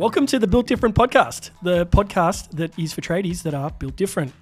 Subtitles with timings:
[0.00, 3.96] Welcome to the Built Different podcast, the podcast that is for tradies that are built
[3.96, 4.32] different.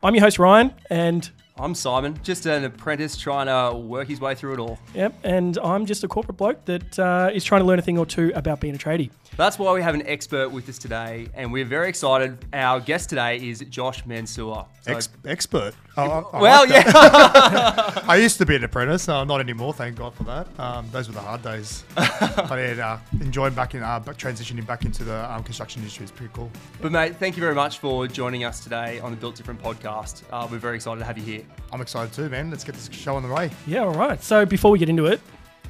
[0.00, 4.36] I'm your host Ryan, and I'm Simon, just an apprentice trying to work his way
[4.36, 4.78] through it all.
[4.94, 7.98] yep, and I'm just a corporate bloke that uh, is trying to learn a thing
[7.98, 9.10] or two about being a tradie.
[9.38, 12.44] That's why we have an expert with us today, and we're very excited.
[12.52, 14.64] Our guest today is Josh Mansour.
[14.80, 15.74] So- Ex- expert.
[15.96, 16.02] Oh,
[16.32, 17.92] I- I well, like that.
[17.94, 18.02] yeah.
[18.08, 19.08] I used to be an apprentice.
[19.08, 20.48] Uh, not anymore, thank God for that.
[20.58, 21.84] Um, those were the hard days.
[21.94, 26.04] but yeah, uh, enjoying back in, uh, back- transitioning back into the um, construction industry
[26.06, 26.50] is pretty cool.
[26.80, 30.24] but mate, thank you very much for joining us today on the Built Different podcast.
[30.32, 31.42] Uh, we're very excited to have you here.
[31.72, 32.50] I'm excited too, man.
[32.50, 33.50] Let's get this show on the way.
[33.68, 34.20] Yeah, all right.
[34.20, 35.20] So before we get into it,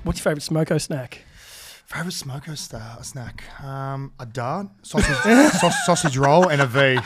[0.05, 1.25] what's your favourite smoko snack?
[1.89, 3.45] Favorite smoker sta- snack?
[3.65, 6.97] Um, a dart, sausage, saus- sausage roll, and a V.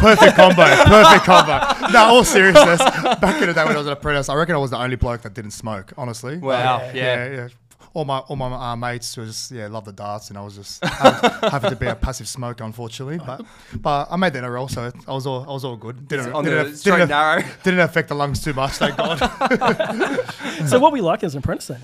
[0.00, 0.64] perfect combo.
[0.84, 1.88] Perfect combo.
[1.92, 2.78] No, all seriousness.
[2.80, 4.96] Back in the day when I was an apprentice, I reckon I was the only
[4.96, 5.92] bloke that didn't smoke.
[5.96, 6.38] Honestly.
[6.38, 7.24] Wow, Like, yeah.
[7.26, 7.48] yeah, yeah.
[7.98, 10.84] All my all my uh, mates was yeah love the darts, and I was just
[10.84, 13.18] having, having to be a passive smoker, unfortunately.
[13.18, 16.06] But but I made the NRL, so I was all I was all good.
[16.06, 17.42] Didn't on didn't, the aff- straight didn't, narrow.
[17.64, 19.18] didn't affect the lungs too much, thank God.
[20.68, 21.80] So what were you like as an apprentice then?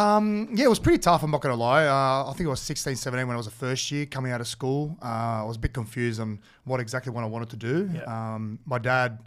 [0.00, 1.22] Um, yeah, it was pretty tough.
[1.22, 1.86] I'm not going to lie.
[1.86, 4.40] Uh, I think it was 16, 17 when I was a first year coming out
[4.40, 4.96] of school.
[5.02, 7.90] Uh, I was a bit confused on what exactly what I wanted to do.
[7.94, 8.02] Yeah.
[8.34, 9.18] Um, my dad,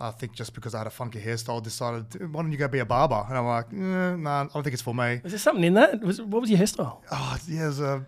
[0.00, 2.78] I think just because I had a funky hairstyle, decided, why don't you go be
[2.78, 3.24] a barber?
[3.28, 5.20] And I'm like, eh, nah, I don't think it's for me.
[5.24, 6.00] Was there something in that?
[6.00, 6.98] Was what was your hairstyle?
[7.10, 8.06] Oh, yeah, there's a.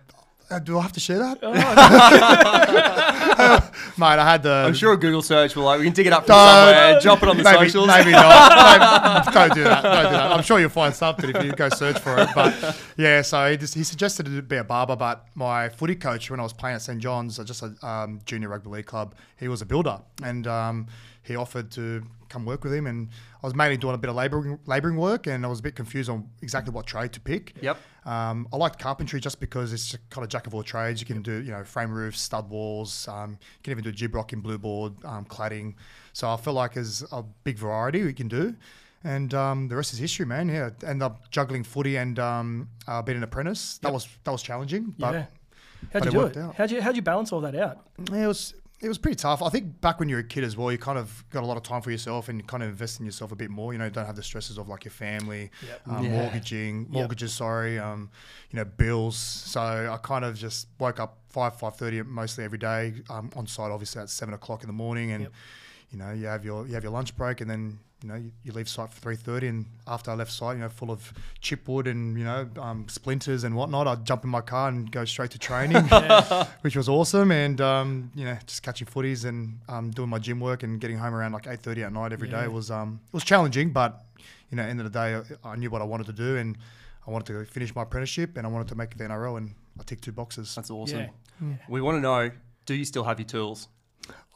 [0.49, 1.39] Uh, do I have to share that?
[1.41, 1.53] Oh,
[3.97, 4.51] Mate, I had the.
[4.67, 6.99] I'm sure a Google search will like we can dig it up from Uh, somewhere,
[6.99, 7.87] drop it on the maybe, socials.
[7.87, 9.25] Maybe not.
[9.25, 9.83] Maybe- don't do that.
[9.83, 10.31] Don't do that.
[10.31, 12.29] I'm sure you'll find something if you go search for it.
[12.35, 14.95] But yeah, so he, just, he suggested to be a barber.
[14.95, 18.19] But my footy coach, when I was playing at St John's, uh, just a um,
[18.25, 20.87] junior rugby league club, he was a builder, and um,
[21.23, 22.87] he offered to come work with him.
[22.87, 23.09] And
[23.43, 25.75] I was mainly doing a bit of labouring labouring work, and I was a bit
[25.75, 27.53] confused on exactly what trade to pick.
[27.61, 27.77] Yep.
[28.05, 31.01] Um, I liked carpentry just because it's kind of jack of all trades.
[31.01, 33.07] You can do, you know, frame roofs, stud walls.
[33.07, 35.75] Um, you can even do Gyprock in blue board, um, cladding.
[36.13, 38.55] So I feel like there's a big variety we can do.
[39.03, 40.47] And um, the rest is history, man.
[40.47, 43.79] Yeah, end up juggling footy and um, uh, being an apprentice.
[43.79, 45.25] That was that was challenging, but yeah.
[45.93, 46.55] How'd but you do it?
[46.55, 47.79] How'd you how'd you balance all that out?
[48.11, 49.41] yeah, it was it was pretty tough.
[49.41, 51.45] I think back when you were a kid as well, you kind of got a
[51.45, 53.73] lot of time for yourself and you kind of invest in yourself a bit more.
[53.73, 55.81] You know, you don't have the stresses of like your family, Yep.
[55.87, 56.09] um, Yeah.
[56.11, 57.33] mortgaging, mortgages.
[57.33, 58.09] Sorry, um,
[58.49, 59.17] you know, bills.
[59.17, 63.45] So I kind of just woke up five five thirty mostly every day um, on
[63.47, 63.71] site.
[63.71, 65.31] Obviously at seven o'clock in the morning, and Yep.
[65.91, 68.31] you know you have your you have your lunch break, and then you know you,
[68.43, 69.47] you leave site for three thirty.
[69.47, 73.43] And after I left site, you know, full of chipwood and you know um, splinters
[73.43, 75.83] and whatnot, I'd jump in my car and go straight to training
[76.61, 77.31] which was awesome.
[77.31, 80.97] And um, you know, just catching footies and um, doing my gym work and getting
[80.97, 82.47] home around like eight thirty at night every day Yeah.
[82.47, 84.03] was um, it was challenging, but
[84.49, 86.57] you know, end of the day, I, I knew what I wanted to do, and
[87.07, 89.83] I wanted to finish my apprenticeship, and I wanted to make the NRL, and I
[89.83, 90.53] ticked two boxes.
[90.55, 91.07] That's awesome.
[91.41, 91.55] Yeah.
[91.69, 92.31] We want to know:
[92.65, 93.67] Do you still have your tools?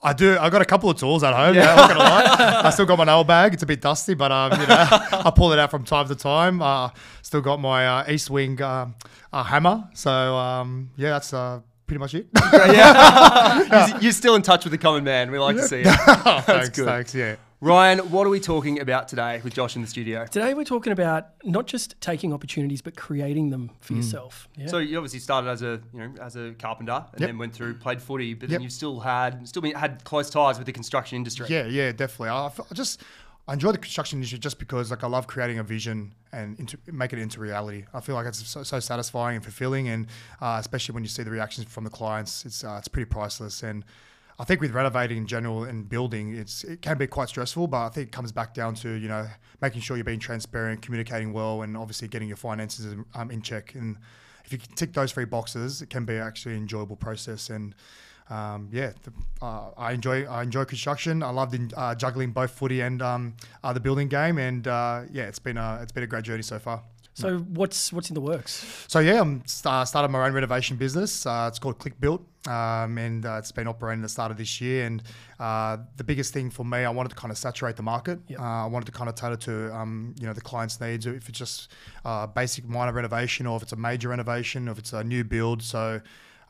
[0.04, 0.38] I do.
[0.40, 1.56] I got a couple of tools at home.
[1.56, 2.62] Yeah, I'm not gonna lie.
[2.66, 3.54] I still got my nail bag.
[3.56, 6.16] It's a bit dusty, but um, you know, I pull it out from time to
[6.16, 6.62] time.
[6.62, 6.90] Uh,
[7.24, 8.86] still got my uh, Estwing uh,
[9.34, 9.90] uh, hammer.
[9.96, 12.28] So um, yeah, that's uh, pretty much it.
[12.36, 13.98] yeah.
[14.00, 15.32] You're- still in touch with the common man.
[15.32, 15.86] We like to see it.
[16.46, 16.86] thanks, good.
[16.86, 17.16] thanks.
[17.16, 17.36] Yeah.
[17.66, 20.28] Ryan, what are we talking about today with Josh in the studio?
[20.28, 23.98] Today we're talking about not just taking opportunities but creating them for Mm.
[23.98, 24.48] yourself.
[24.56, 24.68] Yeah.
[24.68, 27.28] So you obviously started as a you know as a carpenter and Yep.
[27.28, 28.58] then went through played footy, but Yep.
[28.60, 31.48] then you've still had still been, had close ties with the construction industry.
[31.50, 32.30] Yeah, yeah, definitely.
[32.30, 33.02] I, I just
[33.48, 36.78] I enjoy the construction industry just because like I love creating a vision and into,
[36.92, 37.86] make it into reality.
[37.96, 40.06] I feel like it's so, so satisfying and fulfilling, and
[40.40, 43.64] uh, especially when you see the reactions from the clients, it's uh, it's pretty priceless.
[43.64, 43.84] And
[44.38, 47.86] I think with renovating in general and building, it's it can be quite stressful, but
[47.86, 49.28] I think it comes back down to you know
[49.62, 53.76] making sure you're being transparent, communicating well, and obviously getting your finances um, in check.
[53.76, 53.98] And
[54.44, 57.50] if you can tick those three boxes, it can be actually an enjoyable process.
[57.50, 57.76] And
[58.30, 61.24] um, yeah, the, uh, I enjoy I enjoy construction.
[61.24, 65.04] I loved in, uh, juggling both footy and um, uh, the building game, and uh,
[65.12, 66.84] yeah, it's been a it's been a great journey so far.
[67.16, 68.86] So what's what's in the works?
[68.90, 71.26] So yeah, I'm st- started my own renovation business.
[71.26, 74.38] Uh, it's called Clique Built, um, and uh, it's been operating at the start of
[74.38, 74.86] this year.
[74.86, 75.02] And
[75.40, 78.20] uh, the biggest thing for me, I wanted to kind of saturate the market.
[78.28, 78.40] Yep.
[78.40, 81.06] Uh, I wanted to kind of tailor to um, you know the client's needs.
[81.06, 81.72] If it's just
[82.04, 85.24] uh, basic minor renovation, or if it's a major renovation, or if it's a new
[85.24, 85.64] build.
[85.64, 86.02] So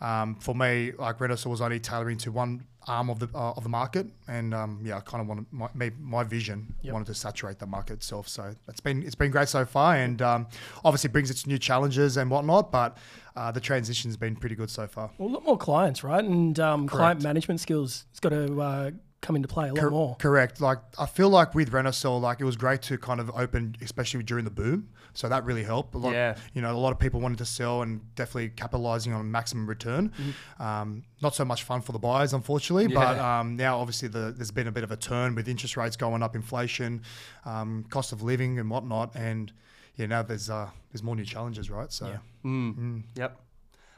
[0.01, 3.63] um, for me, like Renosol was only tailoring to one arm of the uh, of
[3.63, 6.93] the market, and um, yeah, I kind of wanted my, my vision Yep.
[6.93, 8.27] wanted to saturate the market itself.
[8.27, 10.47] So it's been it's been great so far, and um,
[10.83, 12.71] obviously brings its new challenges and whatnot.
[12.71, 12.97] But
[13.35, 15.09] uh, the transition's been pretty good so far.
[15.17, 16.23] Well, a lot more clients, right?
[16.23, 18.05] And um, client management skills.
[18.11, 18.91] It's got to uh,
[19.21, 20.15] come into play a lot Cor- more.
[20.17, 20.61] Correct.
[20.61, 24.23] Like I feel like with Renosol, like it was great to kind of open, especially
[24.23, 24.89] during the boom.
[25.17, 25.95] So that really helped.
[25.95, 26.35] A lot, Yeah.
[26.53, 30.11] You know, a lot of people wanted to sell and definitely capitalizing on maximum return.
[30.59, 32.87] Um, not so much fun for the buyers, unfortunately.
[32.87, 35.95] But um, now, obviously, the, there's been a bit of a turn with interest rates
[35.95, 37.01] going up, inflation,
[37.45, 39.15] um, cost of living, and whatnot.
[39.15, 39.51] And
[39.95, 41.91] yeah, now there's uh, there's more new challenges, right?
[41.91, 42.17] So Yeah.
[42.43, 43.03] Mm.
[43.15, 43.39] Yep.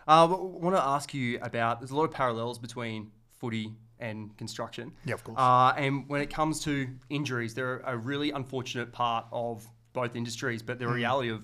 [0.08, 1.82] Uh, I want to ask you about.
[1.82, 4.94] There's a lot of parallels between footy and construction.
[5.06, 5.38] Yeah, of course.
[5.38, 10.62] Uh, and when it comes to injuries, they're a really unfortunate part of both industries.
[10.64, 10.80] But Mm.
[10.80, 11.42] the reality of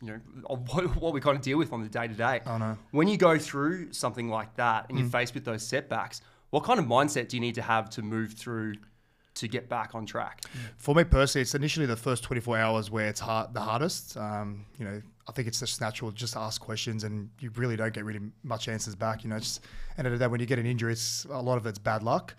[0.00, 0.20] you know
[0.52, 2.40] of what, what we kind of deal with on the day to day.
[2.46, 2.76] I know.
[2.92, 4.88] When you go through something like that Mm.
[4.90, 6.20] and you're faced with those setbacks,
[6.50, 8.74] what kind of mindset do you need to have to move through
[9.40, 10.42] to get back on track?
[10.78, 14.16] For me personally, it's initially the first 24 hours where it's hard, the hardest.
[14.16, 17.74] Um, you know, I think it's just natural just to ask questions, and you really
[17.76, 19.24] don't get really much answers back.
[19.24, 19.62] You know, just
[19.98, 22.02] end of the day, when you get an injury, it's a lot of it's bad
[22.04, 22.34] luck.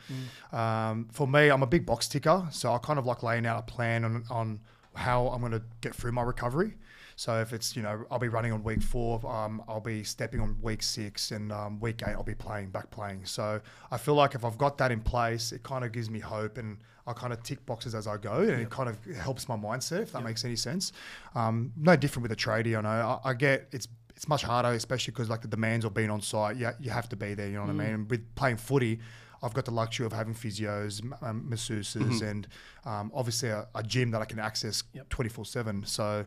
[0.53, 3.57] Um, for me, I'm a big box ticker, so I kind of like laying out
[3.59, 4.59] a plan on, on
[4.95, 6.75] how I'm going to get through my recovery.
[7.17, 10.41] So if it's you know I'll be running on week four, um, I'll be stepping
[10.41, 13.25] on week six, and um, week eight I'll be playing back playing.
[13.25, 16.19] So I feel like if I've got that in place, it kind of gives me
[16.19, 16.77] hope, and
[17.07, 20.01] I kind of tick boxes as I go, and it kind of helps my mindset
[20.01, 20.91] if that makes any sense.
[21.35, 23.19] Um, no different with a tradie, I know.
[23.23, 26.21] I, I get it's it's much harder, especially because like the demands of being on
[26.21, 27.47] site, you, you have to be there.
[27.47, 27.93] You know what I mean?
[27.93, 28.99] And with playing footy.
[29.45, 32.47] I've got the luxury of having physios, um, masseuses, and
[32.83, 35.85] um, obviously a, a gym that I can access 24 7.
[35.85, 36.25] So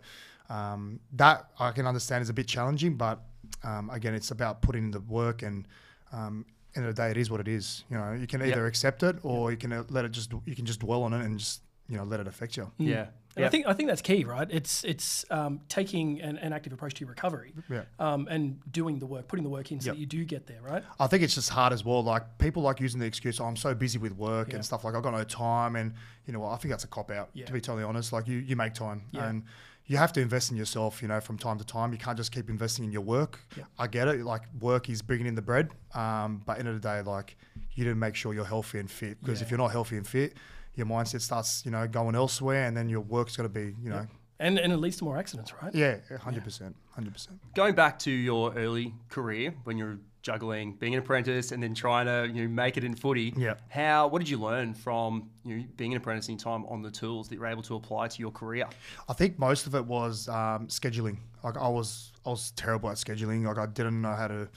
[0.48, 3.20] um, that I can understand is a bit challenging, but
[3.64, 5.66] um, again, it's about putting in the work and
[6.12, 7.84] um, end of the day, it is what it is.
[7.90, 10.54] You know, you can either accept it or you can uh, let it just, you
[10.54, 12.70] can just dwell on it and just, you know, let it affect you.
[12.90, 13.06] Yeah.
[13.38, 14.46] And I think I think that's key, right?
[14.50, 17.82] It's it's um, taking an, an active approach to your recovery, Yeah.
[17.98, 19.94] um, and doing the work, putting the work in, so Yep.
[19.94, 20.84] that you do get there, right?
[21.00, 22.02] I think it's just hard as well.
[22.02, 24.56] Like people like using the excuse, oh, I'm so busy with work Yeah.
[24.56, 25.76] and stuff like I've got no time.
[25.76, 25.94] And
[26.26, 26.50] you know what?
[26.50, 27.46] I think that's a cop out, Yeah.
[27.46, 28.12] to be totally honest.
[28.12, 29.28] Like you, you make time Yeah.
[29.28, 29.44] and
[29.86, 31.92] you have to invest in yourself, you know, from time to time.
[31.92, 33.40] You can't just keep investing in your work.
[33.56, 33.64] Yeah.
[33.78, 34.22] I get it.
[34.24, 35.70] Like work is bringing in the bread.
[35.94, 37.36] Um, but end of the day, like
[37.72, 40.06] you need to make sure you're healthy and fit because if you're not healthy and
[40.06, 40.34] fit,
[40.78, 43.90] your mindset starts, you know, going elsewhere and then your work's going to be, you
[43.90, 44.06] know,
[44.40, 45.74] And and it leads to more accidents, right?
[45.74, 46.72] yeah, 100%.
[46.98, 47.28] 100%.
[47.54, 52.04] Going back to your early career when you're juggling being an apprentice and then trying
[52.06, 53.32] to you know, make it in footy.
[53.36, 53.54] Yeah.
[53.68, 56.90] How what did you learn from you know, being an apprentice in time on the
[56.90, 58.66] tools that you're able to apply to your career?
[59.08, 61.18] I think most of it was um, scheduling.
[61.44, 63.44] Like I was, I was terrible at scheduling.
[63.44, 64.48] Like I didn't know how to,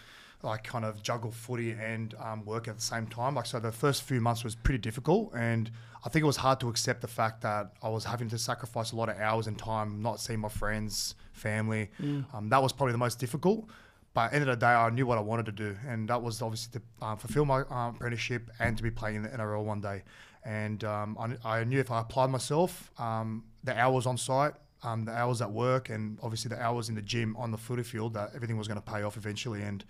[0.44, 3.36] like, kind of juggle footy and um, work at the same time.
[3.36, 5.72] Like so, the first few months was pretty difficult, and
[6.06, 8.92] I think it was hard to accept the fact that I was having to sacrifice
[8.92, 11.90] a lot of hours and time, not seeing my friends, family.
[12.34, 13.68] Um, that was probably the most difficult.
[14.14, 16.10] But at the end of the day, I knew what I wanted to do, and
[16.10, 19.30] that was obviously to um, fulfill my um, apprenticeship and to be playing in the
[19.30, 20.04] NRL one day.
[20.44, 24.54] And um, I, I knew if I applied myself, um, the hours on site,
[24.84, 27.84] um, the hours at work, and obviously the hours in the gym on the footy
[27.84, 29.62] field, that everything was going to pay off eventually.
[29.62, 29.86] And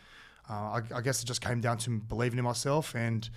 [0.49, 3.29] uh, I, I guess it just came down to believing in myself, and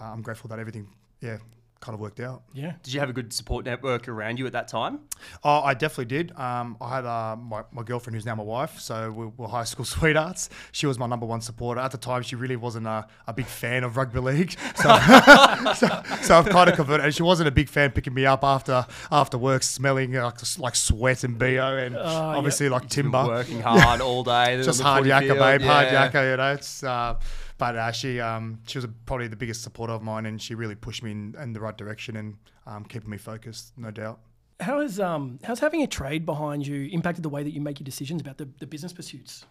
[0.00, 0.88] uh, I'm grateful that everything,
[1.20, 1.38] yeah,
[1.84, 2.42] kind of worked out.
[2.54, 2.72] Yeah.
[2.82, 5.00] Did you have a good support network around you at that time?
[5.42, 6.32] Oh, I definitely did.
[6.36, 9.64] Um, I had uh, my, my girlfriend, who's now my wife, so we were high
[9.64, 10.48] school sweethearts.
[10.72, 11.80] She was my number one supporter.
[11.80, 14.82] At the time, she really wasn't a, a big fan of rugby league, so,
[15.74, 17.04] so, so I've kind of converted.
[17.04, 20.58] And she wasn't a big fan picking me up after after work, smelling uh, like,
[20.58, 22.02] like sweat and bo, and yeah.
[22.02, 23.26] obviously like Been timber.
[23.26, 24.62] working hard all day.
[24.62, 26.10] Just hard footy yakka, field, babe, hard yeah.
[26.10, 26.30] yakka.
[26.30, 26.82] You know, it's.
[26.82, 27.16] Uh,
[27.58, 30.74] but uh, she um, she was probably the biggest supporter of mine, and she really
[30.74, 34.20] pushed me in, in the right direction and um, keeping me focused, no doubt.
[34.60, 37.80] How has um how's having a trade behind you impacted the way that you make
[37.80, 39.44] your decisions about the, the business pursuits?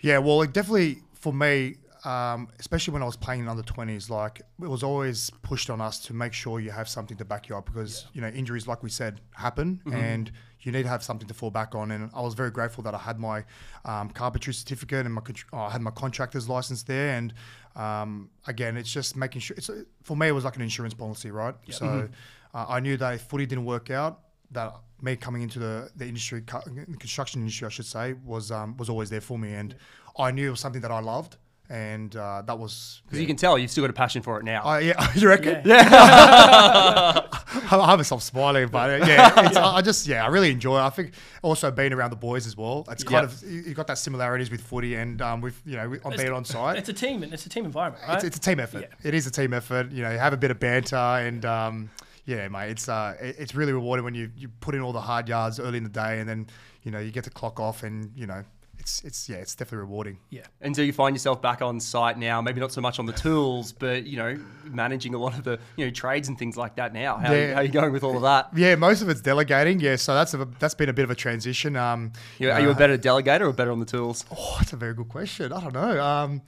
[0.00, 4.10] Yeah, well, it definitely for me, um, especially when I was playing in under twenties,
[4.10, 7.48] like it was always pushed on us to make sure you have something to back
[7.48, 10.30] you up because you know injuries, like we said, happen, and
[10.62, 11.90] you need to have something to fall back on.
[11.90, 13.44] And I was very grateful that I had my
[13.84, 17.16] um, carpentry certificate and my oh, I had my contractor's license there.
[17.16, 17.32] And
[17.76, 19.56] um, again, it's just making sure.
[19.56, 19.70] It's
[20.02, 21.54] for me, it was like an insurance policy, right?
[21.70, 22.08] So
[22.54, 24.20] uh, I knew that if footy didn't work out,
[24.52, 28.76] that me coming into the, the industry, the construction industry, I should say, was um,
[28.76, 29.74] was always there for me, and
[30.18, 31.36] I knew it was something that I loved,
[31.70, 33.00] and uh, that was.
[33.06, 34.62] Because you can tell you've still got a passion for it now.
[34.64, 35.62] I yeah, you reckon?
[35.64, 35.78] Yeah.
[37.70, 40.50] I I haven't stopped smiling, but uh, yeah, it's, I I just yeah, I really
[40.50, 40.78] enjoy.
[40.78, 40.82] it.
[40.82, 41.12] I think
[41.42, 42.84] also being around the boys as well.
[42.90, 43.32] It's kind Yep.
[43.32, 46.16] of you you got that similarities with footy and um, with you know with- on
[46.16, 46.76] being on site.
[46.76, 48.16] It's a team it's a team environment, right?
[48.16, 48.88] It's, it's a team effort.
[49.04, 49.90] It is a team effort.
[49.92, 51.90] You know, you have a bit of banter and um,
[52.26, 52.70] yeah, mate.
[52.70, 55.78] It's uh, it's really rewarding when you you put in all the hard yards early
[55.78, 56.46] in the day and then
[56.82, 58.42] you know you get to clock off and you know
[58.80, 60.18] it's it's yeah, it's definitely rewarding.
[60.30, 60.42] Yeah.
[60.60, 63.12] And so you find yourself back on site now, maybe not so much on the
[63.12, 66.74] tools, but you know, managing a lot of the you know trades and things like
[66.76, 67.16] that now.
[67.18, 67.52] How, Yeah.
[67.54, 68.48] how are you going with all of that?
[68.56, 69.78] Yeah, most of it's delegating.
[69.80, 71.76] Yeah, so that's a, that's been a bit of a transition.
[71.76, 74.24] Um, You- Are you a better delegator or better on the tools?
[74.36, 75.52] Oh, that's a very good question.
[75.52, 76.02] I don't know.
[76.02, 76.42] Um,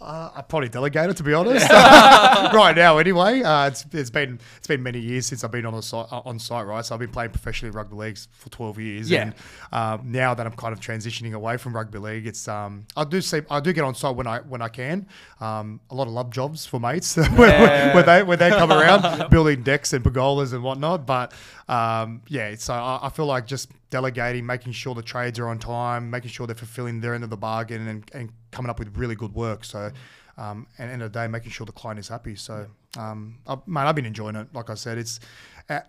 [0.00, 1.68] uh, I probably delegated to be honest.
[1.70, 5.74] right now, anyway, uh, it's, it's been it's been many years since I've been on
[5.74, 6.84] the site uh, on site, right?
[6.84, 9.10] So I've been playing professionally rugby leagues for twelve years.
[9.10, 9.22] Yeah.
[9.22, 9.34] And
[9.72, 13.20] um, now that I'm kind of transitioning away from rugby league, it's um, I do
[13.20, 15.06] see I do get on site when I when I can.
[15.40, 17.94] Um, a lot of love jobs for mates when, Yeah.
[17.94, 21.06] when they when they come around building decks and pergolas and whatnot.
[21.06, 21.32] But
[21.68, 25.58] um, yeah, so I, I feel like just delegating, making sure the trades are on
[25.58, 28.96] time, making sure they're fulfilling their end of the bargain, and, and coming up with
[28.96, 29.64] really good work.
[29.64, 29.90] So,
[30.36, 32.34] um, and end of the day, making sure the client is happy.
[32.36, 32.66] So,
[32.96, 34.48] um, I, man, I've been enjoying it.
[34.54, 35.20] Like I said, it's.
[35.68, 35.80] Uh,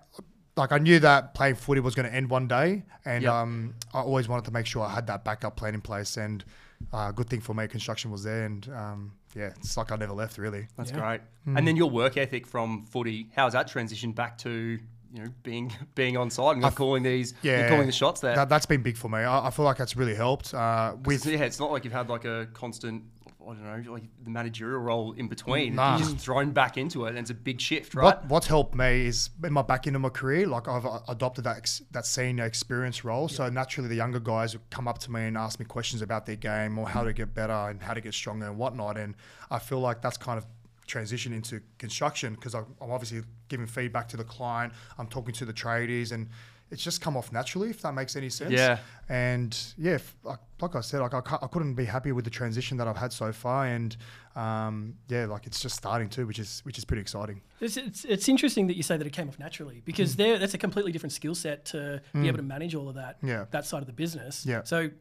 [0.57, 3.31] like I knew that playing footy was going to end one day, and Yep.
[3.31, 6.17] um, I always wanted to make sure I had that backup plan in place.
[6.17, 6.43] And
[6.91, 10.11] uh, good thing for me, construction was there, and um, yeah, it's like I never
[10.11, 10.67] left really.
[10.75, 10.99] That's Yeah.
[10.99, 11.21] great.
[11.45, 11.55] Hmm.
[11.57, 14.79] And then your work ethic from footy, how's that transitioned back to
[15.13, 18.35] you know being being on site and calling these, Yeah, calling the shots there?
[18.35, 19.19] That, that's been big for me.
[19.19, 20.53] I, I feel like that's really helped.
[20.53, 23.03] Uh, with yeah, it's not like you've had like a constant,
[23.41, 25.75] I don't know, like the managerial role in between.
[25.75, 25.97] Nah.
[25.97, 28.03] You're just thrown back into it, and it's a big shift, right?
[28.03, 31.43] What what's helped me is in my back end of my career, like I've adopted
[31.45, 33.27] that ex, that senior experience role.
[33.27, 36.25] So naturally, the younger guys would come up to me and ask me questions about
[36.25, 38.97] their game or how to get better and how to get stronger and whatnot.
[38.97, 39.15] And
[39.49, 40.45] I feel like that's kind of
[40.89, 44.73] transitioned into construction because I'm I'm obviously giving feedback to the client.
[44.97, 46.27] I'm talking to the tradies and.
[46.71, 48.51] It's just come off naturally, if that makes any sense.
[48.51, 48.77] Yeah.
[49.09, 52.25] And yeah, f- like, like I said, like I, ca- I couldn't be happy with
[52.25, 53.97] the transition that I've had so far, and
[54.35, 57.41] um, yeah, like it's just starting too, which is which is pretty exciting.
[57.59, 60.53] It's, it's, it's interesting that you say that it came off naturally because there that's
[60.53, 63.45] a completely different skill set to be able to manage all of that Yeah.
[63.49, 64.45] that side of the business.
[64.45, 64.61] Yeah.
[64.63, 64.91] So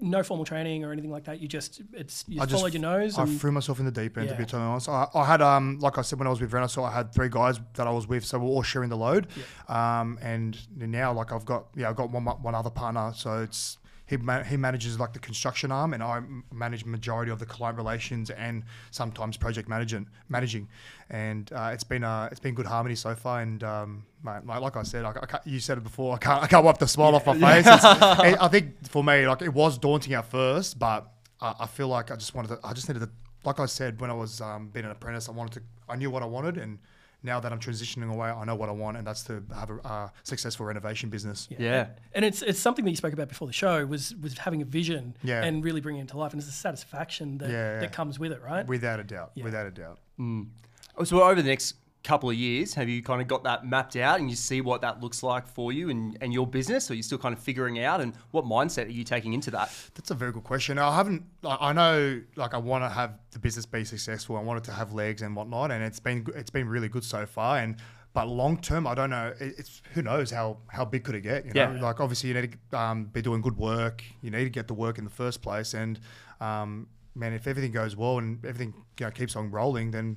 [0.00, 1.40] no formal training or anything like that.
[1.40, 4.16] You just it's you I just followed your nose I threw myself in the deep
[4.16, 4.88] end to be totally honest.
[4.88, 7.28] I, I had um like I said when I was with Renaissance, I had three
[7.28, 9.28] guys that I was with, so we're all sharing the load.
[9.68, 13.78] Um, and now like I've got yeah I've got one one other partner, so it's
[14.08, 16.22] he ma- he manages like the construction arm, and I
[16.52, 20.68] manage majority of the client relations and sometimes project managing managing.
[21.10, 23.42] And uh, it's been uh it's been good harmony so far.
[23.42, 26.42] And um, mate, mate, like I said, I, I you said it before, I can't
[26.42, 27.66] I can't wipe the smile off my face.
[28.28, 31.06] It, I think for me like it was daunting at first, but
[31.40, 33.10] I, I feel like I just wanted to, I just needed to,
[33.44, 36.10] like I said, when I was um, being an apprentice, I wanted to, I knew
[36.10, 36.56] what I wanted.
[36.58, 36.78] And
[37.22, 38.96] now that I'm transitioning away, I know what I want.
[38.96, 41.48] And that's to have a uh, successful renovation business.
[41.50, 41.58] yeah.
[41.60, 41.86] yeah.
[42.14, 44.64] and it's it's something that you spoke about before the show was was having a
[44.64, 45.42] vision Yeah.
[45.44, 47.80] and really bringing it to life and it's the satisfaction that, Yeah, yeah.
[47.80, 48.66] that comes with it, right?
[48.66, 49.32] Without a doubt.
[49.36, 49.98] Without a doubt.
[50.20, 53.96] Oh, So over the next couple of years, have you kind of got that mapped
[53.96, 56.90] out and you see what that looks like for you and, and your business?
[56.90, 58.00] Or are you still kind of figuring out?
[58.00, 59.72] And what mindset are you taking into that?
[59.94, 60.78] That's a very good question.
[60.78, 61.24] I haven't.
[61.44, 64.36] I I know, like, I want to have the business be successful.
[64.36, 67.04] I want it to have legs and whatnot, and it's been it's been really good
[67.04, 67.58] so far.
[67.58, 67.76] And
[68.14, 69.34] but long term, I don't know.
[69.38, 71.44] It, it's who knows how how big could it get?
[71.44, 71.72] You know?
[71.72, 71.80] Yeah.
[71.80, 74.02] Like obviously, you need to um, be doing good work.
[74.22, 75.74] You need to get the work in the first place.
[75.74, 76.00] And
[76.40, 80.16] um, man, if everything goes well and everything you know, keeps on rolling, then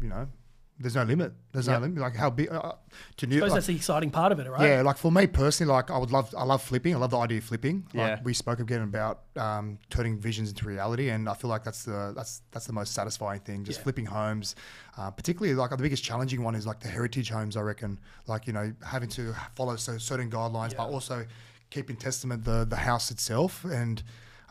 [0.00, 0.28] you know.
[0.76, 1.32] There's no limit.
[1.52, 1.80] There's Yep.
[1.80, 2.00] no limit.
[2.02, 2.72] Like how big uh,
[3.18, 3.36] to new.
[3.36, 4.68] I suppose like- that's the exciting part of it, right?
[4.68, 6.94] yeah, like for me personally, like I would love, I love flipping.
[6.96, 7.86] I love the idea of flipping.
[7.94, 8.20] Like Yeah.
[8.24, 12.12] we spoke again about um, turning visions into reality, and I feel like that's the
[12.16, 13.62] that's that's the most satisfying thing.
[13.64, 13.84] Just Yeah.
[13.84, 14.56] flipping homes,
[14.98, 17.56] uh, particularly like the biggest challenging one is like the heritage homes.
[17.56, 21.24] I reckon, like you know, having to follow so certain guidelines, but also
[21.70, 23.64] keeping testament the the house itself.
[23.64, 24.02] And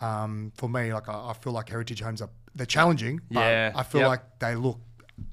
[0.01, 3.71] um, for me, like I, I feel like heritage homes are they're challenging, but Yeah.
[3.75, 4.07] I feel Yep.
[4.07, 4.79] like they look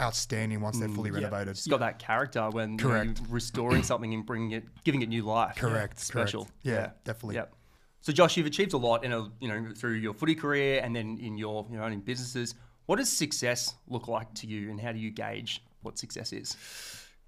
[0.00, 1.16] outstanding once they're fully Yeah.
[1.16, 1.48] renovated.
[1.48, 3.20] It's got that character when you know, Correct.
[3.20, 5.56] you're restoring something and bringing it, giving it new life.
[5.56, 6.44] Correct, It's special.
[6.44, 6.58] correct.
[6.62, 7.36] Yeah, definitely.
[7.36, 7.54] Yep.
[8.02, 10.94] So Josh, you've achieved a lot in a you know through your footy career and
[10.96, 12.54] then in your you know owning businesses.
[12.86, 16.56] What does success look like to you, and how do you gauge what success is?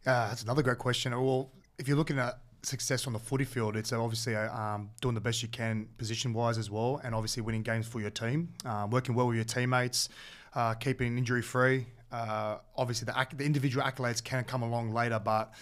[0.06, 1.12] Uh, that's another great question.
[1.12, 5.14] Well, if you're looking at success on the footy field, it's obviously uh, um, doing
[5.14, 8.48] the best you can position wise as well, and obviously winning games for your team,
[8.64, 10.08] um, working well with your teammates,
[10.54, 11.86] uh, keeping injury free.
[12.12, 15.52] Uh, obviously, the, acc- the individual accolades can come along later, but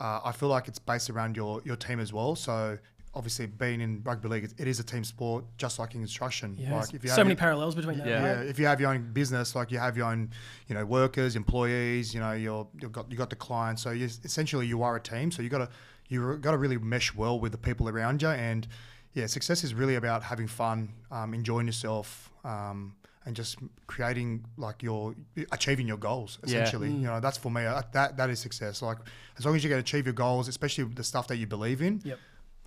[0.00, 2.34] uh, I feel like it's based around your, your team as well.
[2.34, 2.78] So,
[3.14, 6.56] obviously, being in rugby league, it- it is a team sport, just like in construction.
[6.58, 8.06] Yeah, Like if you so have many your- parallels between that.
[8.06, 8.14] Yeah.
[8.36, 8.44] right?
[8.44, 10.30] yeah, if you have your own business, like you have your own,
[10.68, 13.82] you know, workers, employees, you know, you're you've got you got the clients.
[13.82, 15.30] So you essentially you are a team.
[15.30, 15.68] So you got to
[16.08, 18.28] you got to really mesh well with the people around you.
[18.28, 18.66] And
[19.14, 22.94] yeah, success is really about having fun, um, enjoying yourself, um,
[23.26, 25.14] and just creating like your
[25.52, 26.38] achieving your goals.
[26.38, 26.46] Yeah.
[26.46, 27.64] Essentially, you know, that's for me.
[27.66, 28.82] uh, That that is success.
[28.82, 28.98] Like
[29.38, 32.00] as long as you can achieve your goals, especially the stuff that you believe in.
[32.04, 32.18] Yep.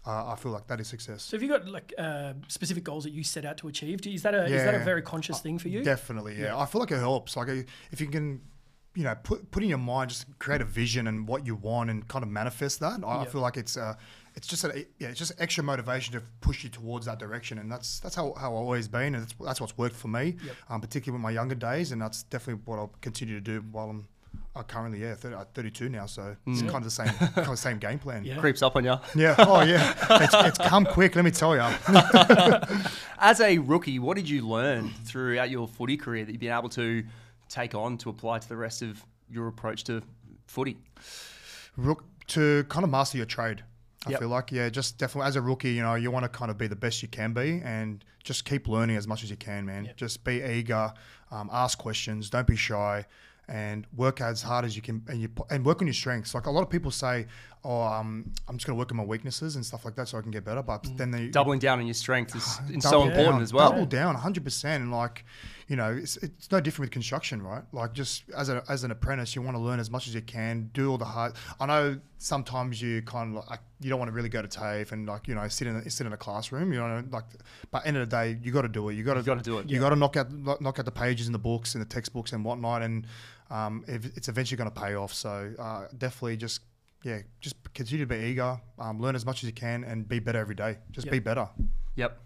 [0.05, 1.24] uh, I feel like that is success.
[1.24, 4.05] So have you got like uh, specific goals that you set out to achieve?
[4.05, 5.83] Is that a is that a very conscious thing for you?
[5.83, 6.57] Definitely, yeah.
[6.57, 7.36] I feel like it helps.
[7.38, 8.41] Like uh, if you can,
[8.95, 11.89] you know, put put in your mind, just create a vision and what you want,
[11.89, 13.00] and kind of manifest that.
[13.03, 13.95] I, I feel like it's uh,
[14.35, 17.71] it's just a yeah, it's just extra motivation to push you towards that direction, and
[17.71, 20.55] that's that's how, how I've always been, and that's, that's what's worked for me, Yep.
[20.69, 23.89] um, particularly with my younger days, and that's definitely what I'll continue to do while
[23.89, 24.07] I'm.
[24.55, 27.57] Uh, currently, yeah, 30, uh, 32 now, so it's kind of the same, kind of
[27.57, 28.23] same game plan.
[28.23, 28.37] Yeah.
[28.37, 28.95] Creeps up on you.
[29.15, 29.33] Yeah.
[29.39, 29.93] Oh, yeah.
[30.23, 31.15] It's, it's come quick.
[31.15, 31.61] Let me tell you.
[33.19, 36.69] As a rookie, what did you learn throughout your footy career that you've been able
[36.69, 37.03] to
[37.49, 40.01] take on to apply to the rest of your approach to
[40.47, 40.77] footy?
[41.77, 43.63] Rook to kind of master your trade.
[44.05, 44.19] I Yep.
[44.19, 46.57] feel like, yeah, just definitely as a rookie, you know, you want to kind of
[46.57, 49.65] be the best you can be and just keep learning as much as you can,
[49.65, 49.86] man.
[49.86, 49.98] Yep.
[49.98, 50.93] Just be eager,
[51.31, 53.05] um, ask questions, don't be shy,
[53.48, 56.33] and work as hard as you can, and you and work on your strengths.
[56.36, 57.27] Like a lot of people say,
[57.63, 60.17] "Oh, um, I'm just going to work on my weaknesses and stuff like that, so
[60.17, 63.41] I can get better." But then they Doubling down on your strength is, so important
[63.41, 63.72] as well.
[63.72, 65.25] Double down, hundred percent, and like,
[65.67, 67.63] you know, it's, it's no different with construction, right?
[67.72, 70.22] Like, just as a as an apprentice, you want to learn as much as you
[70.22, 71.34] can, do all the hard.
[71.60, 74.91] I know sometimes you kind of like you don't want to really go to TAFE
[74.93, 77.25] and like you know sit in a, sit in a classroom, you know, like,
[77.72, 78.96] but the end of the day, you got to do it.
[78.96, 79.70] You got to gotta do it.
[79.70, 82.34] You got to knock out knock out the pages in the books and the textbooks
[82.34, 83.08] and whatnot, and
[83.50, 85.13] um, it's eventually going to pay off.
[85.13, 86.62] So uh, definitely just.
[87.03, 90.19] Yeah, just continue to be eager, um, learn as much as you can, and be
[90.19, 90.77] better every day.
[90.91, 91.12] Just Yep.
[91.12, 91.50] be better.
[91.95, 92.19] Yep.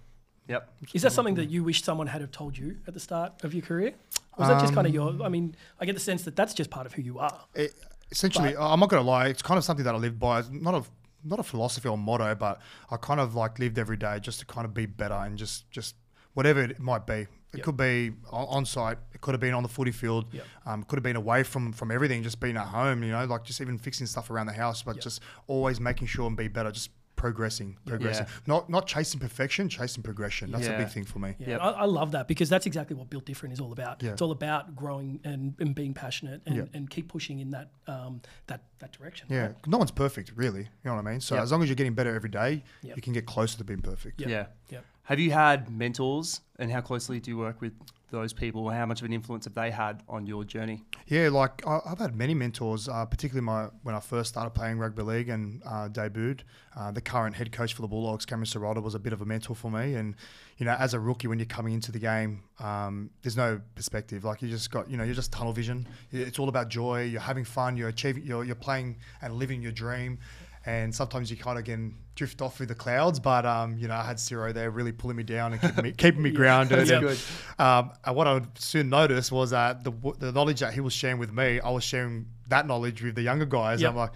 [0.47, 0.73] Yep.
[0.93, 3.53] Is that something that you wish someone had have told you at the start of
[3.53, 3.95] your career?
[4.37, 5.21] Or was that just kind of your?
[5.21, 7.45] I mean, I get the sense that that's just part of who you are.
[7.55, 7.73] it,
[8.11, 9.27] essentially, I'm not going to lie.
[9.27, 10.39] It's kind of something that I live by.
[10.39, 10.83] It's not a
[11.23, 14.45] not a philosophy or motto, but I kind of like lived every day just to
[14.45, 15.95] kind of be better and just just
[16.33, 17.27] whatever it might be.
[17.53, 17.65] It Yep.
[17.65, 18.97] could be on, on site.
[19.13, 20.25] It could have been on the footy field.
[20.33, 20.45] Yep.
[20.65, 22.21] Um, it could have been away from from everything.
[22.23, 23.03] Just being at home.
[23.03, 25.03] You know, like just even fixing stuff around the house, but Yep.
[25.03, 26.71] just always making sure and be better.
[26.71, 28.27] Just progressing, progressing.
[28.45, 30.51] Not not chasing perfection, chasing progression.
[30.51, 30.73] That's Yeah.
[30.73, 31.35] a big thing for me.
[31.39, 31.61] Yeah, Yep.
[31.61, 34.03] I, I love that because that's exactly what Built Different is all about.
[34.03, 34.11] Yeah.
[34.11, 36.63] It's all about growing and, and being passionate and, Yeah.
[36.75, 39.27] and keep pushing in that um, that that direction.
[39.31, 39.67] Yeah, right?
[39.67, 40.61] no one's perfect, really.
[40.61, 41.21] You know what I mean?
[41.21, 41.43] So Yep.
[41.45, 42.95] as long as you're getting better every day, Yep.
[42.97, 44.21] you can get closer to being perfect.
[44.21, 44.29] Yep.
[44.69, 44.79] Yeah.
[45.07, 47.71] Have you had mentors and how closely do you work with
[48.11, 48.69] those people?
[48.69, 50.83] How much of an influence have they had on your journey?
[51.07, 55.03] Yeah, like I've had many mentors, uh, particularly my when I first started playing rugby
[55.03, 56.41] league and uh, debuted.
[56.75, 59.25] Uh, the current head coach for the Bulldogs, Cameron Ciraldo, was a bit of a
[59.25, 59.95] mentor for me.
[59.95, 60.13] And
[60.57, 64.25] you know, as a rookie, when you're coming into the game, um, there's no perspective.
[64.25, 65.87] Like you just got, you know, you're just tunnel vision.
[66.11, 67.03] It's all about joy.
[67.03, 67.77] You're having fun.
[67.77, 68.25] You're achieving.
[68.25, 70.19] You're, you're playing and living your dream.
[70.67, 73.95] And sometimes you kind of can drift off with the clouds, but um, you know
[73.95, 76.89] I had Ciro there really pulling me down and keeping me, keeping me grounded.
[76.89, 76.99] Yeah.
[76.99, 77.19] and,
[77.57, 80.91] um, and what I would soon noticed was that the the knowledge that he was
[80.91, 83.81] sharing with me, I was sharing that knowledge with the younger guys.
[83.81, 83.91] Yep.
[83.91, 84.11] I'm like,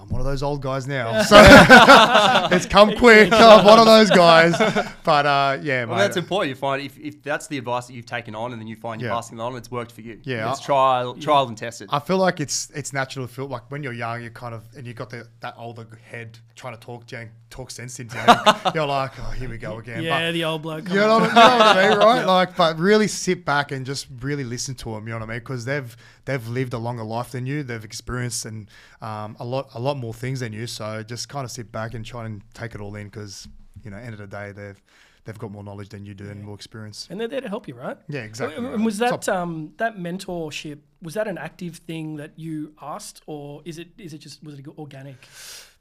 [0.00, 1.22] I'm one of those old guys now.
[1.22, 1.36] So
[2.52, 3.32] it's come quick.
[3.32, 4.56] I'm one of those guys.
[5.04, 6.02] But uh, yeah, Well, mate.
[6.02, 6.50] that's important.
[6.50, 9.00] You find if, if that's the advice that you've taken on and then you find
[9.00, 9.16] you're Yeah.
[9.16, 10.20] passing it on, it's worked for you.
[10.22, 11.88] Yeah, It's I- trial, trial and tested.
[11.92, 14.64] I feel like it's it's natural to feel like when you're young, you're kind of
[14.76, 18.72] and you've got the, that older head trying to talk Jan, talk sense into you.
[18.74, 20.02] You're like, oh, here we go again.
[20.02, 20.88] Yeah, But the old bloke.
[20.88, 22.24] You know, what, you know what I mean, right?
[22.24, 25.06] Like, but really sit back and just really listen to them.
[25.06, 25.40] You know what I mean?
[25.40, 27.62] Because they've they've lived a longer life than you.
[27.62, 28.68] They've experienced and
[29.02, 30.66] um, a lot a lot more things than you.
[30.66, 33.06] So just kind of sit back and try and take it all in.
[33.08, 33.48] Because
[33.84, 34.80] you know, end of the day, they've
[35.24, 37.06] they've got more knowledge than you do and more experience.
[37.10, 37.98] and they're there to help you, right?
[38.08, 38.80] Yeah, exactly And- right.
[38.84, 40.78] Was that um, that mentorship?
[41.02, 44.58] Was that an active thing that you asked, or is it is it just was
[44.58, 45.16] it organic?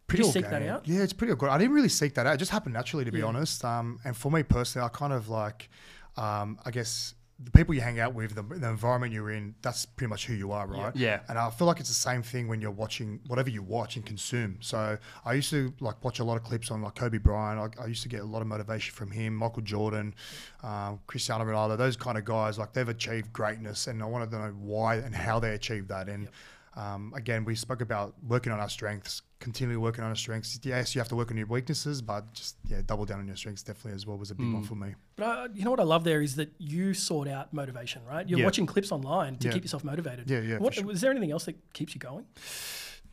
[0.08, 0.88] Pretty you seek that out?
[0.88, 1.50] Yeah, it's pretty good.
[1.50, 2.36] I didn't really seek that out.
[2.36, 3.26] It just happened naturally, to be Yeah.
[3.26, 3.64] honest.
[3.66, 5.70] Um, and for me personally, I kind of like,
[6.16, 9.86] um, I guess the people you hang out with, the, the environment you're in, that's
[9.86, 10.96] pretty much who you are, right?
[10.96, 11.20] Yeah.
[11.30, 14.04] And I feel like it's the same thing when you're watching whatever you watch and
[14.04, 14.58] consume.
[14.60, 17.76] So I used to like watch a lot of clips on like Kobe Bryant.
[17.80, 20.16] I, I used to get a lot of motivation from him, Michael Jordan,
[20.64, 22.58] um, Cristiano Ronaldo, those kind of guys.
[22.58, 26.10] Like they've achieved greatness, and I wanted to know why and how they achieved that.
[26.10, 26.30] And
[26.76, 30.60] um, again, we spoke about working on our strengths, continually working on your strengths.
[30.64, 33.36] Yes, you have to work on your weaknesses, but just yeah, double down on your
[33.36, 34.96] strengths definitely as well was a big one for me.
[35.16, 38.28] But uh, you know what I love there is that you sort out motivation, right?
[38.28, 38.46] You're Yeah.
[38.46, 39.54] watching clips online to Yeah.
[39.54, 40.30] keep yourself motivated.
[40.30, 40.92] Yeah, yeah, What, sure.
[40.92, 42.26] Is there anything else that keeps you going?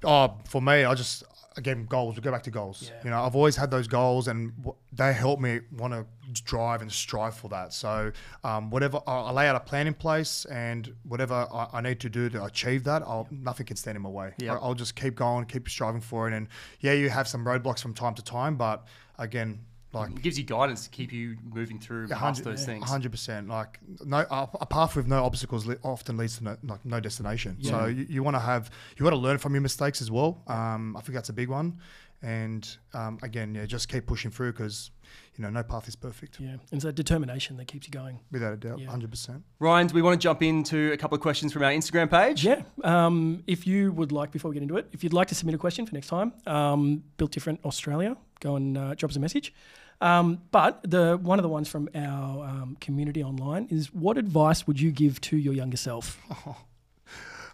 [0.03, 1.25] Oh, for me, I just
[1.57, 2.17] again goals.
[2.17, 2.91] We go back to goals.
[2.93, 3.01] Yeah.
[3.05, 6.07] You know, I've always had those goals, and w- they help me want to
[6.43, 7.73] drive and strive for that.
[7.73, 8.13] So,
[8.43, 12.01] um, whatever I, I lay out a plan in place, and whatever I, I need
[12.01, 14.35] to do to achieve that, I'll, nothing can stand in my way.
[14.39, 14.55] Yeah.
[14.55, 16.35] I, I'll just keep going, keep striving for it.
[16.35, 16.49] And
[16.81, 18.87] yeah, you have some roadblocks from time to time, but
[19.19, 19.61] again,
[19.95, 22.85] like It gives you guidance to keep you moving through past those things.
[22.89, 23.49] hundred percent.
[23.49, 27.01] Like no, a, a path with no obstacles li- often leads to no, like, no
[27.01, 27.57] destination.
[27.59, 27.71] Yeah.
[27.71, 30.43] So you, you want to have, you want to learn from your mistakes as well.
[30.49, 31.79] Um, I think that's a big one.
[32.23, 34.91] and um, again, yeah, just keep pushing through because
[35.37, 36.41] you know no path is perfect.
[36.41, 38.21] Yeah, and it's that determination that keeps you going.
[38.33, 38.89] Without a doubt, Yeah.
[38.89, 39.43] hundred percent.
[39.59, 42.45] Ryan, do we want to jump into a couple of questions from our Instagram page?
[42.45, 42.63] Yeah.
[42.83, 45.55] Um, if you would like, before we get into it, if you'd like to submit
[45.55, 49.21] a question for next time, um, Built Different Australia, go and uh, drop us a
[49.21, 49.53] message.
[50.01, 54.67] Um, but the one of the ones from our um, community online is, what advice
[54.67, 56.21] would you give to your younger self?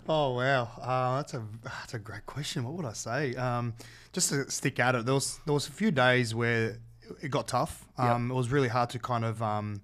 [0.09, 2.65] Oh wow, uh, that's a that's a great question.
[2.65, 3.35] What would I say?
[3.35, 3.75] Um,
[4.13, 6.79] just to stick at it, there was there was a few days where
[7.23, 7.87] it got tough.
[7.99, 9.83] Um, It was really hard to kind of um,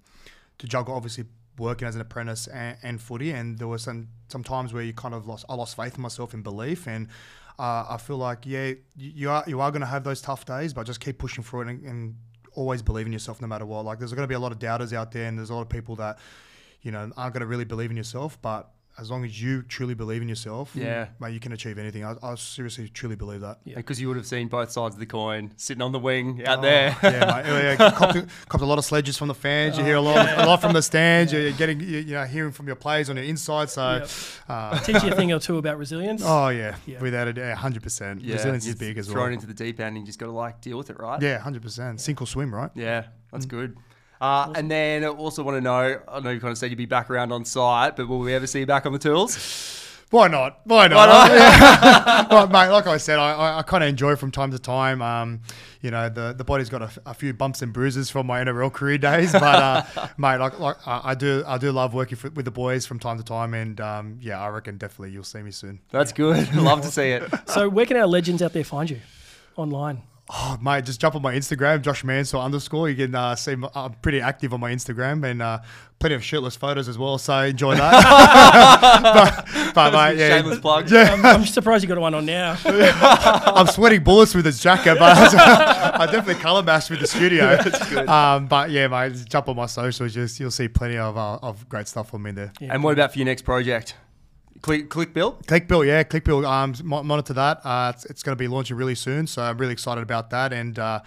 [0.57, 1.25] to juggle, obviously
[1.57, 4.91] working as an apprentice and, and footy, and there were some some times where you
[4.91, 7.07] kind of lost I lost faith in myself and belief, and
[7.59, 10.45] uh, I feel like yeah, you, you are you are going to have those tough
[10.45, 12.15] days, but just keep pushing through it and, and
[12.57, 13.85] always believe in yourself no matter what.
[13.85, 15.61] Like there's going to be a lot of doubters out there, and there's a lot
[15.61, 16.17] of people that
[16.81, 19.93] you know aren't going to really believe in yourself, but as long as you truly
[19.93, 21.07] believe in yourself, Yeah.
[21.19, 22.03] mate, you can achieve anything.
[22.03, 23.59] I, I seriously truly believe that.
[23.63, 23.75] Yeah.
[23.75, 26.59] Because you would have seen both sides of the coin sitting on the wing out
[26.59, 26.97] Oh, there.
[27.03, 27.45] yeah, mate.
[27.45, 27.91] Yeah, yeah.
[27.91, 29.77] Copped, a- copped a lot of sledges from the fans.
[29.77, 31.31] You hear a lot, a lot from the stands.
[31.31, 33.69] You're getting, you you know, hearing from your players on your inside.
[33.69, 34.09] So, Yep.
[34.49, 36.21] uh, Teach you a thing or two about resilience.
[36.25, 36.99] oh yeah, Yeah.
[36.99, 38.23] without a doubt, hundred percent.
[38.23, 39.33] Resilience is you're big as thrown well.
[39.33, 41.21] into the deep end and you just got to like deal with it, right?
[41.21, 42.01] Yeah, hundred percent.
[42.01, 42.71] Sink or swim, right?
[42.73, 43.49] Yeah, that's Mm.
[43.49, 43.77] good.
[44.19, 46.77] Uh, And then I also want to know, I know you kind of said you'd
[46.77, 49.83] be back around on site, but will we ever see you back on the tools?
[50.09, 50.61] Why not?
[50.63, 51.29] Why not?
[51.29, 52.27] Yeah.
[52.31, 55.01] well, mate, like I said, I, I, I kind of enjoy from time to time.
[55.01, 55.41] Um,
[55.81, 58.41] you know, the, the body's got a, f- a few bumps and bruises from my
[58.41, 59.83] NRL career days, but uh,
[60.17, 62.99] mate, like, like I I do, I do love working for, with the boys from
[62.99, 65.79] time to time, and um, yeah, I reckon definitely you'll see me soon.
[65.91, 66.55] That's good.
[66.55, 67.23] Love to see it.
[67.47, 69.01] So where can our legends out there find you?
[69.57, 70.03] Online.
[70.29, 72.89] Oh, mate, just jump on my Instagram, Josh Mansour underscore.
[72.89, 75.59] You can uh, see I'm pretty active on my Instagram and uh,
[75.99, 77.17] plenty of shirtless photos as well.
[77.17, 79.45] So enjoy that.
[79.53, 80.91] but, but mate, yeah, Shameless plug.
[80.91, 82.57] I'm, I'm surprised you got one on now.
[82.65, 87.57] I'm sweating bullets with this jacket, but I definitely color matched with the studio.
[88.11, 90.13] Um, but yeah, mate, just jump on my socials.
[90.13, 92.51] Just you'll see plenty of uh, of great stuff from me there.
[92.59, 92.73] Yeah.
[92.73, 93.95] And what about for your next project?
[94.61, 95.45] Click, Clique Built?
[95.45, 96.45] ClickBill, yeah, Clique Built.
[96.45, 97.61] Um, monitor that.
[97.63, 100.53] Uh, it's, it's going to be launching really soon, so I'm really excited about that.
[100.53, 101.01] And uh,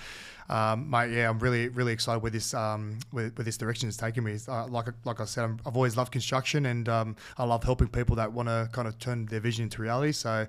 [0.48, 3.96] um, mate, yeah, I'm really really excited with this um, with, with this direction it's
[3.96, 4.36] taking me.
[4.48, 7.88] Uh, like like I said, I'm, I've always loved construction, and um, I love helping
[7.88, 10.12] people that want to kind of turn their vision into reality.
[10.12, 10.46] So.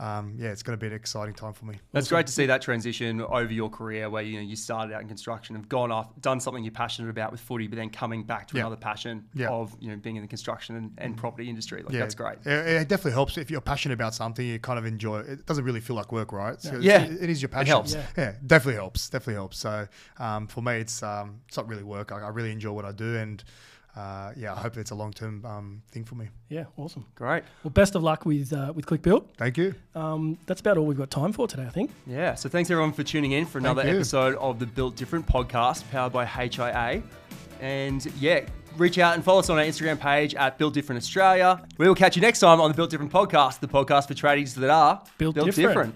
[0.00, 1.74] Um, yeah, it's going to be an exciting time for me.
[1.92, 5.02] That's great to see that transition over your career where you know you started out
[5.02, 8.22] in construction, have gone off, done something you're passionate about with footy, but then coming
[8.22, 8.62] back to Yeah.
[8.62, 9.50] another passion Yeah.
[9.50, 11.82] Of you know being in the construction and, and property industry.
[11.82, 12.38] Like Yeah, that's great.
[12.46, 14.44] It, it definitely helps if you're passionate about something.
[14.46, 15.28] You kind of enjoy it.
[15.28, 16.58] It doesn't really feel like work, right?
[16.60, 17.02] So it's- Yeah.
[17.02, 17.66] it- it is your It passion.
[17.66, 17.92] helps.
[17.94, 18.06] Yeah.
[18.16, 19.10] Yeah, definitely helps.
[19.10, 19.58] Definitely helps.
[19.58, 19.86] So
[20.18, 22.10] um, for me, it's um, it's not really work.
[22.10, 23.44] I, I really enjoy what I do, and
[24.00, 26.28] uh, yeah, I hope it's a long term um, thing for me.
[26.48, 27.04] Yeah, awesome.
[27.14, 27.44] Great.
[27.62, 29.28] Well, best of luck with uh, with Clique Built.
[29.36, 29.74] Thank you.
[29.94, 31.90] Um, that's about all we've got time for today, I think.
[32.06, 32.34] Yeah.
[32.34, 36.12] So thanks everyone for tuning in for another episode of the Built Different podcast powered
[36.12, 37.02] by HIA.
[37.60, 38.46] And yeah,
[38.78, 41.62] reach out and follow us on our Instagram page at Built Different Australia.
[41.76, 44.54] We will catch you next time on the Built Different podcast, the podcast for tradies
[44.54, 45.94] that are Built different.